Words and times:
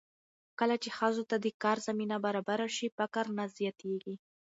کله 0.59 0.75
چې 0.83 0.89
ښځو 0.97 1.23
ته 1.29 1.35
د 1.43 1.47
کار 1.63 1.77
زمینه 1.87 2.17
برابره 2.25 2.67
شي، 2.75 2.87
فقر 2.97 3.25
نه 3.37 3.45
زیاتېږي. 3.57 4.15